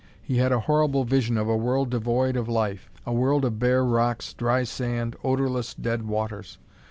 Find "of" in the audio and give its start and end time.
1.37-1.47, 2.35-2.49, 3.45-3.59